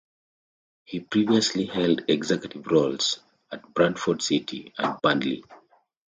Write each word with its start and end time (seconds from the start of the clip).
He 0.83 0.99
previously 0.99 1.65
held 1.67 2.05
executive 2.09 2.65
roles 2.65 3.19
at 3.51 3.71
Bradford 3.75 4.23
City 4.23 4.73
and 4.79 4.99
Burnley. 4.99 5.43